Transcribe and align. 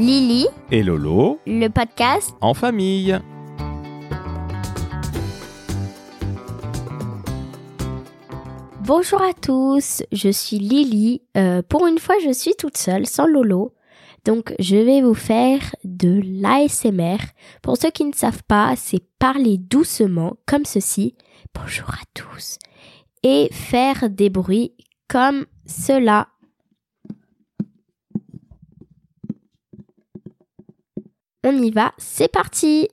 Lily, 0.00 0.46
et 0.70 0.82
Lolo 0.82 1.40
le 1.46 1.68
podcast. 1.68 2.34
en 2.40 2.54
famille. 2.54 3.18
Bonjour 8.80 9.20
à 9.20 9.34
tous, 9.34 10.02
je 10.10 10.30
suis 10.30 10.58
Lily. 10.58 11.20
Euh, 11.36 11.60
pour 11.60 11.86
une 11.86 11.98
fois, 11.98 12.14
je 12.24 12.32
suis 12.32 12.54
toute 12.58 12.78
seule, 12.78 13.04
sans 13.06 13.26
Lolo. 13.26 13.74
Donc, 14.24 14.54
je 14.58 14.76
vais 14.76 15.02
vous 15.02 15.12
faire 15.12 15.60
de 15.84 16.22
l'ASMR. 16.24 17.18
Pour 17.60 17.76
ceux 17.76 17.90
qui 17.90 18.06
ne 18.06 18.14
savent 18.14 18.42
pas, 18.48 18.76
c'est 18.76 19.04
parler 19.18 19.58
doucement, 19.58 20.38
comme 20.46 20.64
ceci. 20.64 21.14
Bonjour 21.54 21.90
à 21.90 22.04
tous. 22.14 22.56
Et 23.22 23.50
faire 23.52 24.08
des 24.08 24.30
bruits 24.30 24.72
comme 25.08 25.44
cela. 25.66 26.28
On 31.42 31.62
y 31.62 31.70
va, 31.70 31.92
c'est 31.98 32.30
parti 32.30 32.88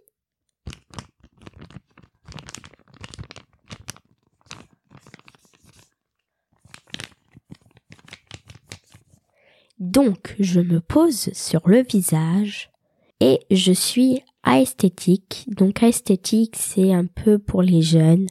Donc, 9.79 10.35
je 10.39 10.59
me 10.59 10.79
pose 10.79 11.31
sur 11.33 11.67
le 11.67 11.83
visage 11.83 12.71
et 13.19 13.39
je 13.51 13.71
suis 13.71 14.21
aesthétique. 14.45 15.45
Donc, 15.49 15.83
aesthétique, 15.83 16.55
c'est 16.55 16.93
un 16.93 17.05
peu 17.05 17.37
pour 17.37 17.61
les 17.61 17.81
jeunes. 17.81 18.27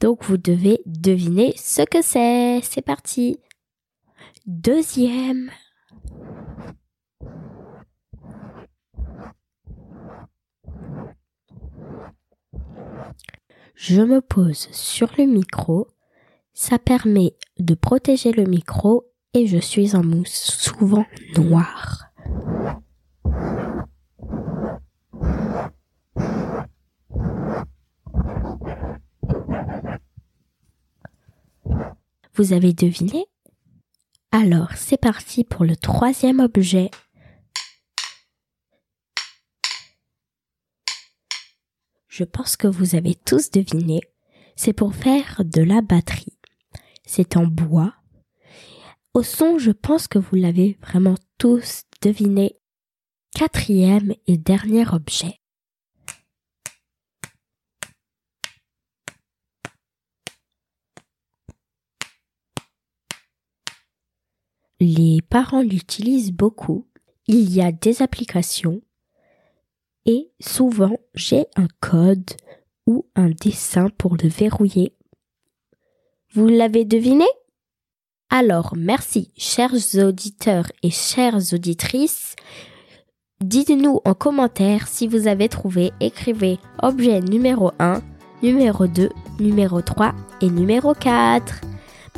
Donc, 0.00 0.24
vous 0.24 0.36
devez 0.36 0.80
deviner 0.86 1.54
ce 1.56 1.82
que 1.82 2.02
c'est. 2.02 2.60
C'est 2.62 2.82
parti. 2.82 3.38
Deuxième. 4.46 5.50
Je 13.78 14.00
me 14.00 14.22
pose 14.22 14.68
sur 14.72 15.12
le 15.18 15.26
micro. 15.26 15.86
Ça 16.54 16.78
permet 16.78 17.34
de 17.58 17.74
protéger 17.74 18.32
le 18.32 18.44
micro 18.44 19.04
et 19.34 19.46
je 19.46 19.58
suis 19.58 19.94
en 19.94 20.02
mousse 20.02 20.32
souvent 20.32 21.04
noire. 21.36 22.06
Vous 32.34 32.54
avez 32.54 32.72
deviné? 32.72 33.26
Alors, 34.32 34.72
c'est 34.74 35.00
parti 35.00 35.44
pour 35.44 35.66
le 35.66 35.76
troisième 35.76 36.40
objet. 36.40 36.90
Je 42.16 42.24
pense 42.24 42.56
que 42.56 42.66
vous 42.66 42.94
avez 42.94 43.14
tous 43.14 43.50
deviné. 43.50 44.00
C'est 44.54 44.72
pour 44.72 44.94
faire 44.94 45.42
de 45.44 45.60
la 45.60 45.82
batterie. 45.82 46.38
C'est 47.04 47.36
en 47.36 47.46
bois. 47.46 47.94
Au 49.12 49.22
son, 49.22 49.58
je 49.58 49.70
pense 49.70 50.08
que 50.08 50.18
vous 50.18 50.34
l'avez 50.34 50.78
vraiment 50.80 51.16
tous 51.36 51.82
deviné. 52.00 52.56
Quatrième 53.34 54.14
et 54.26 54.38
dernier 54.38 54.88
objet. 54.88 55.42
Les 64.80 65.20
parents 65.20 65.60
l'utilisent 65.60 66.32
beaucoup. 66.32 66.88
Il 67.26 67.52
y 67.52 67.60
a 67.60 67.72
des 67.72 68.00
applications 68.00 68.80
et 70.06 70.30
souvent 70.40 70.96
j'ai 71.14 71.44
un 71.56 71.68
code 71.80 72.30
ou 72.86 73.06
un 73.14 73.28
dessin 73.28 73.88
pour 73.98 74.16
le 74.16 74.28
verrouiller. 74.28 74.94
Vous 76.32 76.48
l'avez 76.48 76.84
deviné? 76.84 77.26
Alors 78.30 78.74
merci 78.76 79.30
chers 79.36 79.74
auditeurs 79.96 80.70
et 80.82 80.90
chères 80.90 81.52
auditrices. 81.52 82.34
Dites-nous 83.40 84.00
en 84.04 84.14
commentaire 84.14 84.88
si 84.88 85.06
vous 85.06 85.28
avez 85.28 85.48
trouvé. 85.48 85.92
Écrivez 86.00 86.58
objet 86.82 87.20
numéro 87.20 87.70
1, 87.78 88.00
numéro 88.42 88.86
2, 88.86 89.10
numéro 89.40 89.82
3 89.82 90.14
et 90.40 90.48
numéro 90.48 90.94
4. 90.94 91.60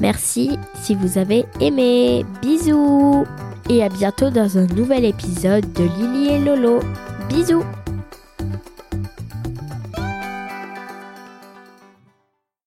Merci 0.01 0.57
si 0.81 0.95
vous 0.95 1.19
avez 1.19 1.45
aimé. 1.61 2.25
Bisous 2.41 3.25
Et 3.69 3.83
à 3.83 3.89
bientôt 3.89 4.31
dans 4.31 4.59
un 4.59 4.67
nouvel 4.67 5.05
épisode 5.05 5.73
de 5.73 5.85
Lily 5.85 6.29
et 6.29 6.39
Lolo. 6.39 6.81
Bisous 7.29 7.65